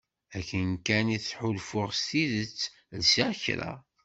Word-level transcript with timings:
Akken 0.37 0.69
kan 0.85 1.07
i 1.15 1.19
ttḥulfuɣ 1.19 1.89
s 1.93 2.01
tidet 2.09 2.59
lsiɣ 2.99 3.29
kra. 3.43 3.71